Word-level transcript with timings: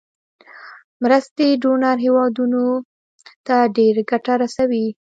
مرستې 1.03 1.47
ډونر 1.61 1.97
هیوادونو 2.05 2.63
ته 3.47 3.55
ډیره 3.75 4.01
ګټه 4.11 4.33
رسوي. 4.43 4.87